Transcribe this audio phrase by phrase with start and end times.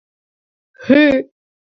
[0.85, 1.01] Хы!